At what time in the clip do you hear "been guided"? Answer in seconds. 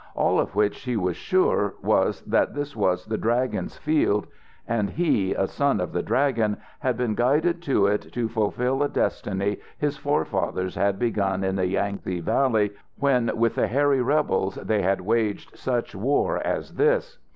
6.97-7.61